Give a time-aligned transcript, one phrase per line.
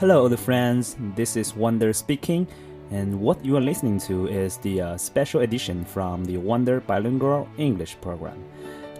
[0.00, 0.96] Hello, old friends.
[1.14, 2.46] This is Wonder speaking,
[2.90, 7.46] and what you are listening to is the uh, special edition from the Wonder Bilingual
[7.56, 8.36] English program.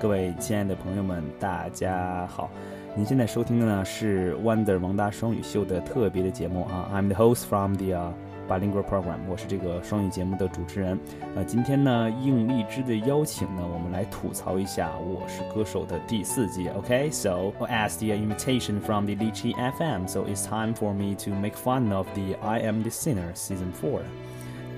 [0.01, 2.51] 各位亲爱的朋友们，大家好。
[2.95, 6.91] 您现在收听的呢是 Wonder 蒙大双语秀的特别的节目啊。
[6.95, 8.13] I'm the host from the、uh,
[8.51, 10.99] bilingual program，我是这个双语节目的主持人。
[11.35, 16.69] 呃，今天呢，应荔枝的邀请呢，我们来吐槽一下《我是歌手》的第四季。
[16.69, 17.67] OK，so、okay?
[17.69, 22.07] as the invitation from the Lychee FM，so it's time for me to make fun of
[22.15, 24.03] the I Am the Sinner season four。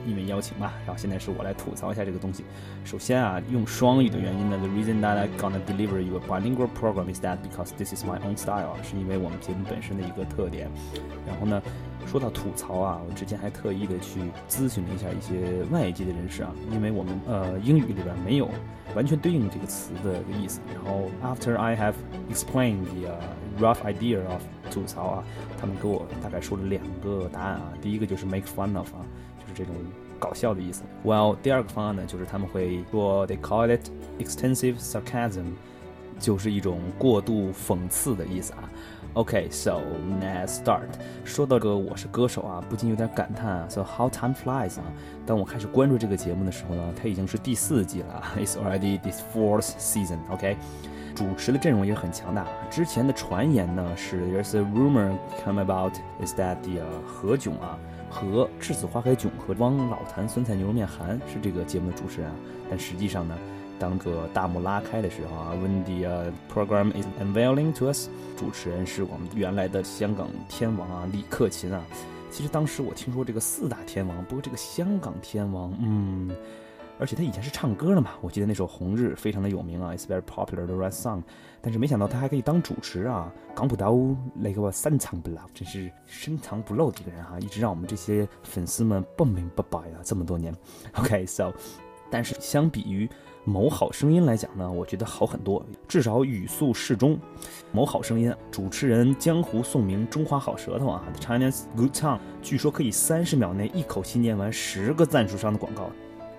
[0.06, 2.44] 因为邀请吧，然后现在是我来吐槽一下这个东西。
[2.84, 8.20] 首先啊，用双语的原因呢，the reason that I gonna deliver you a bilingual program is that because this is my
[8.20, 10.70] own style，是因为我们节目本身的一个特点。
[11.26, 11.62] 然后呢，
[12.06, 18.50] 说到吐槽啊，我之前还特意的去咨询了一下一些外界的人士啊，因为我们呃英语里边没有
[18.96, 20.60] 完全对应这个词的意思。
[20.74, 21.96] 然后 after I have
[22.32, 23.18] explained the
[23.60, 25.24] rough idea of 吐槽啊，
[25.60, 29.06] 他们给我大概说了两个答案啊，第一个就是 make fun of 啊。
[29.54, 29.76] 这种
[30.20, 30.84] 搞笑的意思。
[31.06, 35.46] Well，第二个方案呢，就是他们会说，they call it extensive sarcasm，
[36.20, 38.70] 就是一种过度讽刺的意思啊。
[39.14, 39.82] OK，so、okay,
[40.22, 40.88] let's start。
[41.24, 43.68] 说到这个我是歌手啊，不禁有点感叹啊。
[43.70, 44.84] So how time flies 啊！
[45.24, 50.18] 当我开始关注这个节目的时候呢，它已经是第四季了，It's already the fourth season。
[50.32, 50.58] OK，
[51.14, 52.48] 主持的阵容也很强大。
[52.72, 55.94] 之前的传言呢是，there's a rumor come about
[56.26, 57.78] is that the、何炅啊。
[58.14, 62.36] 和栀子花开囧和汪老坛酸菜牛肉面韩是这个节目的主持人啊，
[62.70, 63.36] 但实际上呢，
[63.80, 68.08] 当个大幕拉开的时候啊，Wendy 啊 program is unveiling to us，
[68.38, 71.84] 主持人是我们原来的香港天王啊李克勤啊。
[72.30, 76.30] 其实当时我听说这个四大天王，不过这个香港天王，嗯。
[77.00, 81.24] 而且他以前是唱歌的嘛，我记得那首《红日》非常的有名啊，It's very popular the red song。
[81.60, 83.98] 但是没想到他还可以当主持啊，港普刀
[84.36, 90.54] 那个三藏不露，真是深藏不露的一个人哈，一直让我们这些粉丝们不明不白啊，这么多年。
[90.96, 91.52] OK，so，
[92.12, 93.10] 但是相比于
[93.44, 97.20] 某好声音来讲呢，我觉得好很多，至少语速适中。
[97.72, 105.90] 某好声音主持人江湖宋明中华好舌头啊，Chinese good tongue，据说可以三十秒内一口气念完十个赞助商的广告。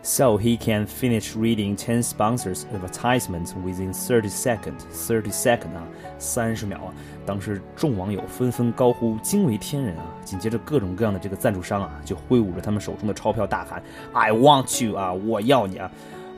[0.05, 4.85] So he can finish reading 10 sponsors advertisements within 30 seconds.
[4.93, 5.83] 30 seconds 啊，
[6.19, 6.95] 三十秒啊！
[7.27, 10.05] 当时众网友纷纷高呼惊为天人啊！
[10.23, 13.83] 紧接着各种各样的这个赞助商啊，就挥舞着他们手中的钞票大喊
[14.13, 15.91] ：“I want you 啊，我要你啊！”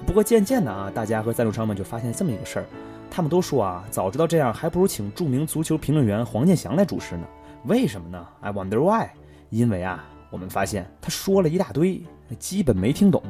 [0.07, 2.67] 不过渐渐的啊，大家和赞助商们就发现这么一个事儿，
[3.11, 7.27] 他们都说啊，早知道这样，还不如请著名足球评论员黄健翔来主持呢。
[7.65, 9.09] 为什么呢？I wonder why？
[9.51, 12.01] 因为啊，我们发现他说了一大堆，
[12.39, 13.21] 基本没听懂。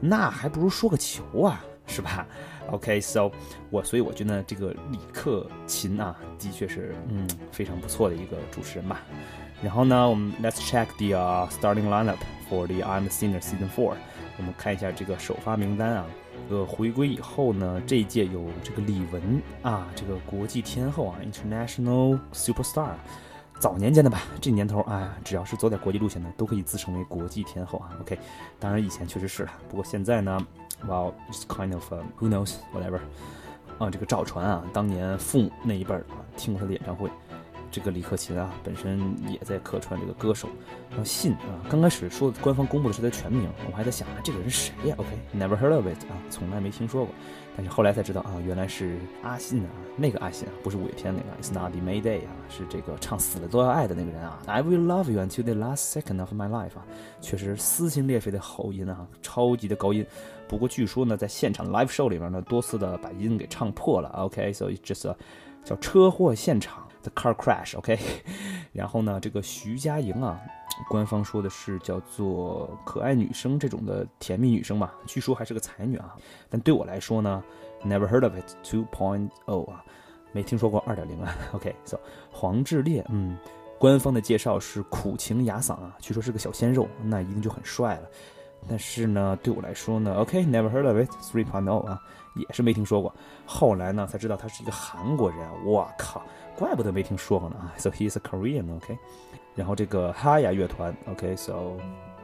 [0.00, 2.26] 那还不如说个球啊，是吧
[2.70, 3.30] ？OK，so
[3.70, 9.00] 我所以我觉得这个李克勤啊，的确是嗯非常不错的一个主持人吧。
[9.62, 11.16] 然后呢，我们 Let's check the、
[11.50, 13.94] starting lineup for the I'm the Singer Season Four。
[14.36, 16.06] 我们看一下这个首发名单啊。
[16.50, 19.20] 呃，回归以后呢，这一届有这个李玟
[19.62, 22.90] 啊，这个国际天后啊，International Superstar。
[23.58, 27.90] 早年间的吧，这年头，哎，只要是走点国际路线的，都可以自称为国际天后啊。
[28.00, 28.16] OK，
[28.60, 30.46] 当然以前确实是了，不过现在呢
[30.86, 33.00] ，Well it's kind of who knows whatever。
[33.78, 37.10] 啊，这个赵传啊，当年父母那一辈儿啊，听过他的演唱会。
[37.70, 40.48] 这个李克勤啊，本身也在客串这个歌手。
[40.90, 47.14] 然后信啊，刚开始说官方公布的是他全名，我还在想啊，这个人谁呀？OK，never heard of it 啊，从来没听说过。
[47.56, 54.40] 但是后来才知道啊，原来是阿信啊，那个阿信啊，不是五月天那个，It's not the Mayday 啊，是这个唱死了都要爱的那个人啊。
[54.46, 56.86] I will love you until the last second of my life 啊，
[57.20, 60.06] 确实撕心裂肺的吼音啊，超级的高音。
[60.46, 64.08] 不过据说呢，在现场 live show 里面呢，多次的把音给唱破了。
[64.10, 65.16] OK，so it's just a
[65.64, 66.87] 叫车祸现场。
[67.10, 67.98] Car crash，OK，
[68.72, 70.40] 然后呢，这个徐佳莹啊，
[70.88, 76.14] 官方说的是叫做可爱女生这种的甜蜜女生嘛，据说还是个才女啊。
[76.48, 77.42] 但对我来说呢
[77.84, 79.84] ，Never heard of it 2.0啊，
[80.32, 81.34] 没听说过2.0啊。
[81.52, 81.98] OK，so
[82.30, 83.36] 黄致列，嗯，
[83.78, 88.08] 官方的介绍是苦情哑嗓啊，据说是个小鲜肉，那一定就很帅了。
[88.66, 92.00] 但是呢，对我来说呢，OK，Never heard of it 3.0啊，
[92.34, 93.14] 也是没听说过。
[93.46, 96.22] 后来呢，才知道他是一个韩国人，我靠！
[96.56, 98.98] 怪不得没听说过呢啊！So he's a Korean，OK。
[99.54, 101.76] 然后这个哈雅乐团，OK，So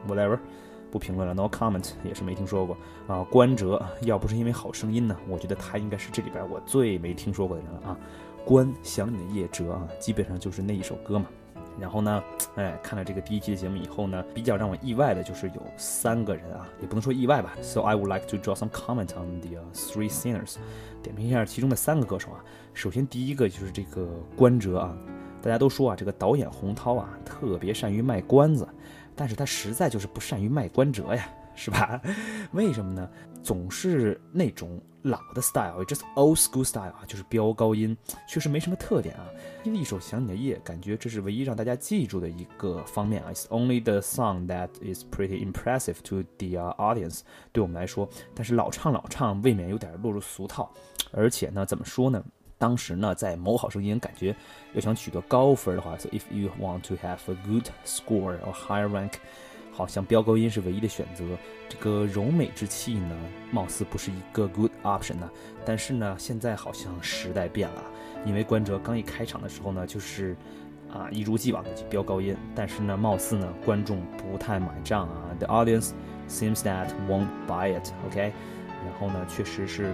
[0.08, 0.38] whatever，
[0.90, 2.76] 不评论了，No comment，也是没听说过
[3.06, 3.22] 啊。
[3.30, 7.96] 关喆，要不是因为好声音呢，我觉得他应该是这里边我最没听说过的人了啊。
[8.44, 11.26] 关想你的叶哲啊，基本上就是那一首歌嘛。
[11.78, 12.22] 然后呢，
[12.56, 17.54] 哎，看了这个第一期的节目以后呢，比较让我意外的就是有三个人啊，也不能说意外吧。
[17.60, 20.56] So I would like to draw some comment on the three singers，
[21.02, 22.44] 点评一下其中的三个歌手啊。
[22.72, 24.96] 首先第一个就是这个关喆啊，
[25.42, 28.68] 大家都说啊，这个导演洪涛啊，特别善于卖关子，
[29.16, 32.00] 但是他实在就是不善于卖关喆呀，是吧？
[32.52, 33.08] 为什么呢？
[33.42, 37.94] 总是那种老的 style，just old school style 啊，就是飙高音，
[38.26, 39.26] 确实没什么特点啊。
[39.62, 43.30] 因为一首《想你的夜》，感觉这是唯一让大家记住的一个方面啊。
[43.30, 47.20] It's only the song that is pretty impressive to the audience，
[47.52, 50.72] 对我们来说，但是老唱老唱，未免有点落入俗套。
[51.12, 52.24] 而且呢，怎么说呢？
[52.56, 54.34] 当时呢，在某好声音，感觉
[54.72, 59.12] 要想取得高分的话，so if you want to have a good score or higher rank。
[59.76, 61.24] 好像飙高音是唯一的选择，
[61.68, 63.16] 这个柔美之气呢，
[63.50, 65.28] 貌似不是一个 good option 呢。
[65.66, 67.82] 但是呢，现在好像时代变了，
[68.24, 70.36] 因为关喆刚一开场的时候呢，就是
[70.92, 75.90] 啊一如既往的去飙高音，但是呢，貌似呢观众不太买账啊，the audience
[76.28, 79.92] seems that won't buy it，OK，然后呢，确实是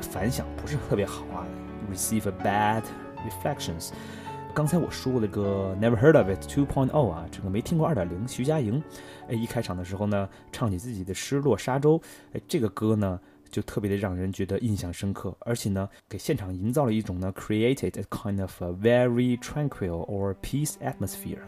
[0.00, 1.46] 反响不是特别好啊
[1.92, 2.82] ，receive a bad
[3.28, 3.90] reflections。
[4.52, 8.26] 刚才我说过那个 Never Heard of It 2.0啊，这个没听过2.0。
[8.26, 8.82] 徐佳莹，
[9.28, 12.00] 哎，一开场的时候呢，唱起自己的失落沙洲，
[12.32, 13.18] 哎，这个歌呢
[13.48, 21.38] 就特别的让人觉得印象深刻，而且呢，给现场营造了一种呢 created a kind of a very tranquil or peace atmosphere，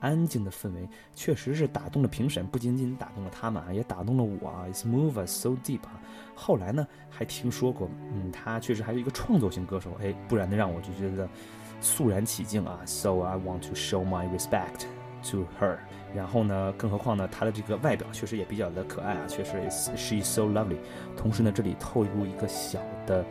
[0.00, 6.00] 安静的氛围，确实是打动了评审，不仅仅打动了他们啊，也打动了我啊，It's move us so deep 啊。
[6.34, 11.28] 后来呢，还听说过，嗯，他确实还是一个创作型歌手，哎，不然呢让我就觉得。
[11.80, 14.86] 肃然起敬啊，So I want to show my respect
[15.30, 15.76] to her。
[16.14, 19.52] 然后呢，更何况呢，她的这个外表确实也比较的可爱啊，确实
[19.96, 20.78] she is so lovely。
[21.16, 23.24] 同时呢，这里透露一个小的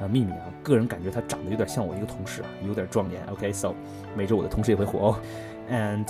[0.00, 3.24] 呃秘密啊，个人感觉她长得有点像我一个同事啊，有点壮脸。
[3.26, 3.74] OK，so
[4.16, 5.16] 每周我的同事也会火哦。
[5.70, 6.06] And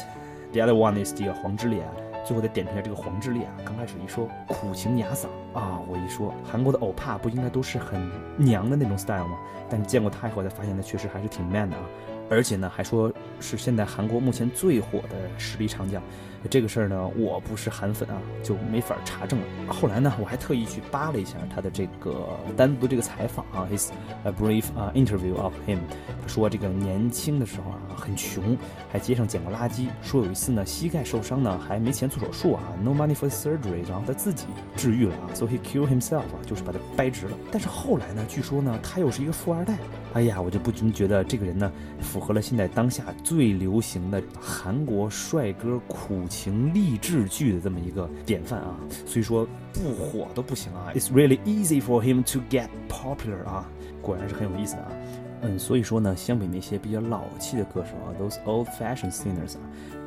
[0.53, 1.83] the other one is the 黄致列。
[2.25, 5.27] 最后再点评一下这个黄致列啊，刚开始一说苦情哑嗓
[5.59, 9.37] 啊，我一说韩国的欧帕不应该都是很娘的那种 style 吗？
[9.69, 11.83] 但是见过他以后才发现，他确实还是挺 man 的啊，
[12.31, 16.03] 而且呢还说是现在韩国目前最火的实力唱将。
[16.51, 19.73] 这个事儿呢，我不是韩粉啊，就没法查证了。
[19.73, 23.91] 后来呢，我还特意去扒了一下他的这个单独这个采访啊，his
[24.25, 25.79] a brief 啊 interview of him。
[26.21, 28.59] 他说这个年轻的时候啊很穷，
[28.91, 29.87] 还街上捡过垃圾。
[30.03, 34.47] 说有一次呢膝盖受伤呢还没钱做手术啊，no money for surgery，然后他自己
[34.77, 37.39] 治愈了啊，so he cured himself 啊，就是把它掰直了。
[37.53, 39.79] 但是后来呢，据说呢他又是一个富二代。
[40.15, 48.77] 哎呀，我就不禁觉得这个人呢，符合了现在当下最最流行的韩国帅哥苦情励志剧的这么一个典范啊。
[49.07, 50.93] 所以说不火都不行啊。
[50.95, 53.65] It's really easy for him to get popular 啊，
[54.03, 54.93] 果然是很有意思的啊。
[55.45, 59.61] 嗯，所以说呢，相比那些比较老气的歌手啊，those old-fashioned singers 啊，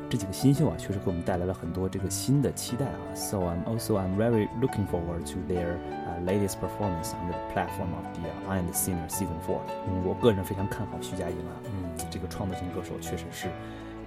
[0.09, 2.99] 这几个新秀啊，确实给我们带来了很多这个新的期待啊。
[3.15, 5.77] So I'm also I'm very looking forward to their
[6.25, 9.61] latest performance on the platform of the I Am the Singer Season Four。
[9.87, 13.47] 嗯，我个人非常看好徐佳莹啊，嗯，这个创作型歌手确实是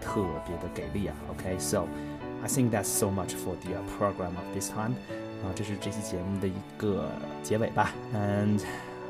[0.01, 1.15] 特别的给力啊。
[1.31, 1.87] OK，so
[2.43, 4.93] I think that's so much for the program of this time。
[5.43, 7.11] 啊，这是这期节目的一个
[7.43, 7.91] 结尾吧。
[8.15, 8.61] And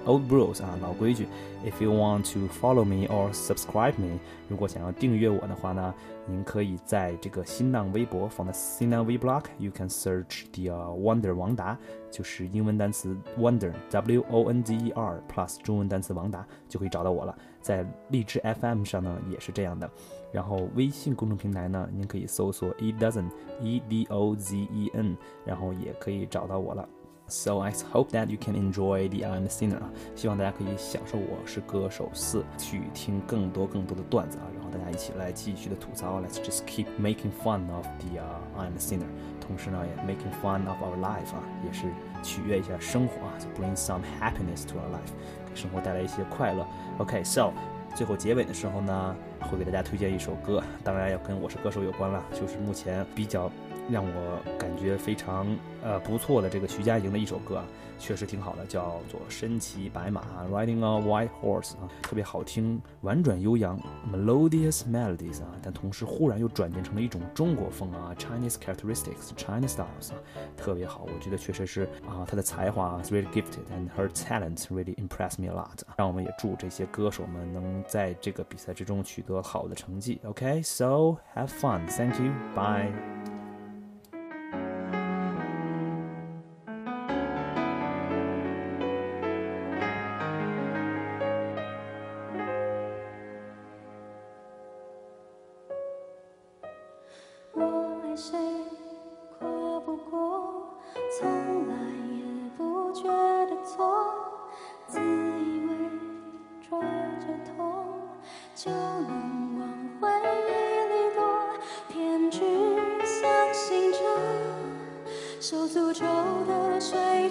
[0.10, 1.28] Old rules 啊，老规矩。
[1.64, 4.18] If you want to follow me or subscribe me，
[4.48, 5.94] 如果想要订阅我的话呢，
[6.26, 11.78] 您可以在这个新浪微博放在新浪微博 you can search the Wonder 王达，
[12.10, 17.38] 就是英文单词 Wonder W O N D E R plus 中文单词王达，就可以找到我了。
[17.62, 19.88] 在荔枝 FM 上呢也是这样的。
[20.32, 23.30] 然后微信公众平台呢，您可以搜索 E Dozen
[23.62, 26.90] E D O Z E N，然后也可以找到我了。
[27.30, 37.72] So I hope that you can enjoy the I'm a Singer 啊，希望大家可以享受我是歌手四，去听更多更多的段子啊，然后大家一起来继续的吐槽，Let's just keep making fun
[37.72, 38.20] of the
[38.58, 39.06] I'm a Singer，
[39.40, 41.86] 同时呢也 making fun of our life 啊，也是
[42.24, 45.14] 取悦一下生活啊 bring some happiness to our life，
[45.48, 46.66] 给生活带来一些快乐。
[46.98, 47.54] OK，so
[47.94, 53.52] 最后结尾的时候呢，会给大家推荐一首歌，当然要跟我是歌手有关了，就是目前比较。
[53.92, 55.48] 让我感觉非常
[55.84, 57.66] 呃不错的这个徐佳莹的一首歌啊，
[57.98, 63.80] 确实挺好的，叫做《身骑白马》（Riding a White Horse） 啊，特别好听，婉转悠扬
[64.12, 70.18] ，melodious melodies 啊，但同时忽然又转变成了一种中国风啊，Chinese characteristics，Chinese styles 啊，
[70.56, 75.80] 特别好，我觉得确实是啊，她的才华 really gifted and her talent really impress me a lot。
[75.98, 80.20] 让我们也祝这些歌手们能在这个比赛之中取得好的成绩。
[80.24, 83.09] OK，so have fun，thank you，bye。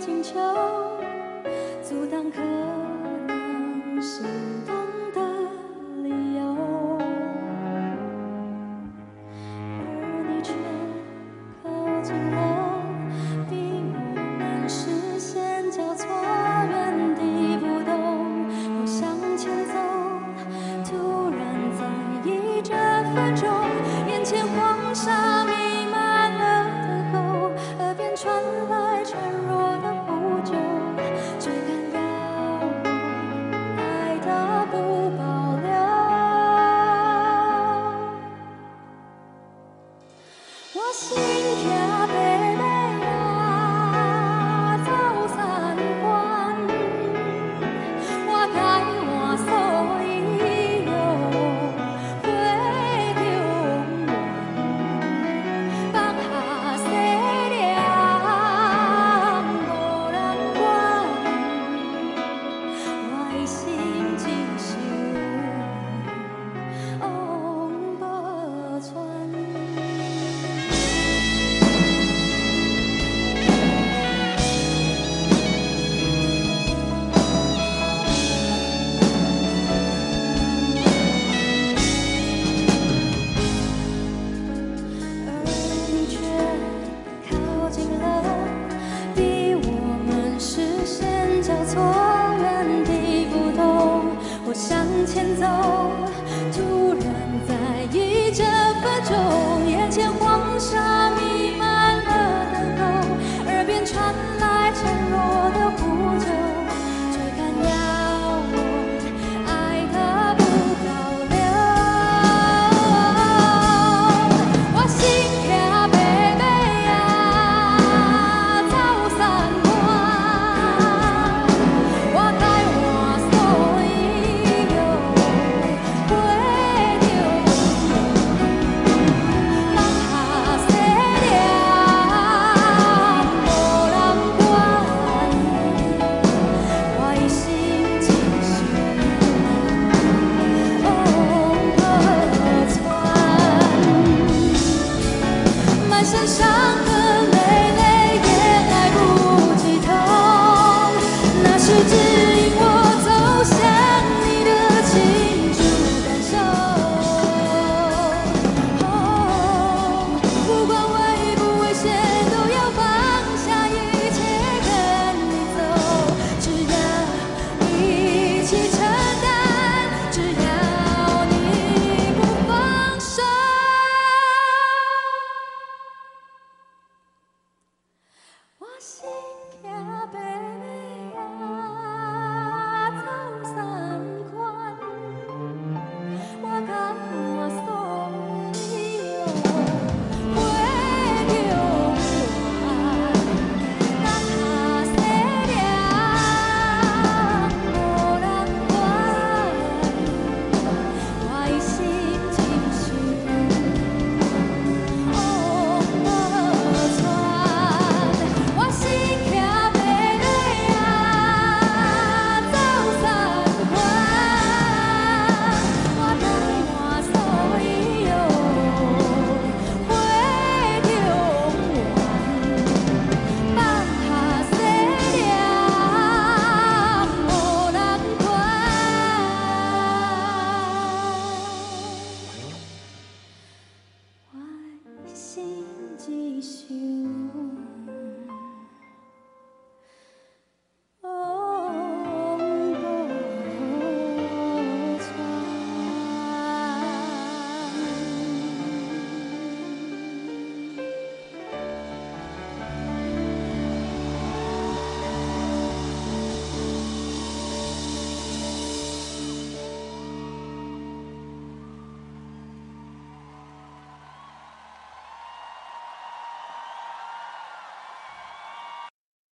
[0.09, 0.41] 寻求
[1.83, 2.68] 阻挡。